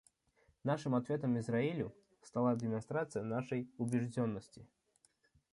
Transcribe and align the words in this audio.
Нашим 0.63 0.95
ответом 0.95 1.37
Израилю 1.37 1.93
стала 2.23 2.55
демонстрация 2.55 3.21
нашей 3.21 3.69
убежденности. 3.77 4.65